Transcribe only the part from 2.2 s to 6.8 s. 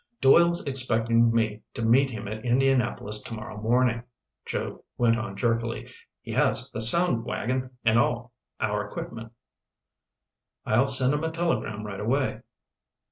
at Indianapolis tomorrow morning," Joe went on jerkily. "He has